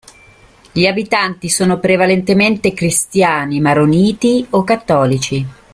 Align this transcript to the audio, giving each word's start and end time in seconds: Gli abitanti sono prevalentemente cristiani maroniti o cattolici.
Gli 0.71 0.87
abitanti 0.87 1.47
sono 1.47 1.77
prevalentemente 1.77 2.73
cristiani 2.73 3.59
maroniti 3.59 4.43
o 4.49 4.63
cattolici. 4.63 5.45